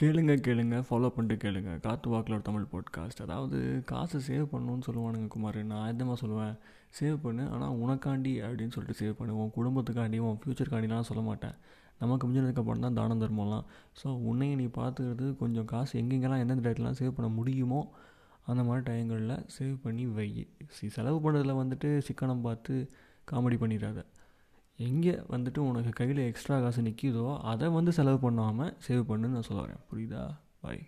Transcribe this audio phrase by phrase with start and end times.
[0.00, 1.72] கேளுங்க கேளுங்க ஃபாலோ பண்ணிட்டு கேளுங்க.
[1.80, 3.58] காத்து வாக்கில் ஒரு தமிழ் பாட்காஸ்ட் அதாவது
[3.90, 5.58] காசு சேவ் பண்ணணும்னு சொல்லுவானுங்க குமார்.
[5.64, 6.54] நான் எதமா சொல்லுவேன்
[6.98, 7.44] சேவ் பண்ணு.
[7.50, 9.36] ஆனால் உனக்காண்டி அப்படின்னு சொல்லிட்டு சேவ் பண்ணு.
[9.42, 11.54] உன் குடும்பத்துக்காண்டி உன் ஃப்யூச்சருக்காண்டிலாம் சொல்ல மாட்டேன்.
[12.00, 13.64] நமக்கு முடிஞ்சதுக்கப்புறம் தான் தானம் தர்மம்லாம்.
[14.00, 17.80] ஸோ உன்னையும் நீ பார்த்துக்கிறது கொஞ்சம் காசு எங்கெங்கெல்லாம் எந்தெந்த டேட்லாம் சேவ் பண்ண முடியுமோ
[18.46, 20.28] அந்த மாதிரி டைங்களில் சேவ் பண்ணி வை.
[20.78, 22.74] சி செலவு பண்ணுறதுல வந்துட்டு சிக்கனம் பார்த்து
[23.32, 24.00] காமெடி பண்ணிடாத.
[24.76, 29.62] எங்கே வந்துட்டு உனக்கு கையில் எக்ஸ்ட்ரா காசு நிற்கிதோ அதை வந்து செலவு பண்ணாமல் சேவ் பண்ணுன்னு நான் சொல்ல
[29.62, 29.80] வரேன்.
[29.92, 30.36] புரியுதா?
[30.60, 30.82] பாய்